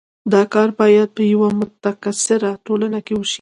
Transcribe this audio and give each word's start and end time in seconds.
دا 0.33 0.41
کار 0.53 0.69
باید 0.79 1.09
په 1.17 1.23
یوه 1.33 1.47
متکثره 1.59 2.51
ټولنه 2.65 2.99
کې 3.05 3.13
وشي. 3.15 3.29